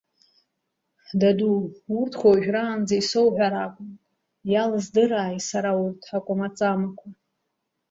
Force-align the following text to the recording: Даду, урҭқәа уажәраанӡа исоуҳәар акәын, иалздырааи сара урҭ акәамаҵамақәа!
Даду, 1.19 1.51
урҭқәа 1.99 2.27
уажәраанӡа 2.31 2.95
исоуҳәар 3.01 3.53
акәын, 3.65 3.91
иалздырааи 4.51 5.37
сара 5.49 5.71
урҭ 5.83 6.03
акәамаҵамақәа! 6.17 7.07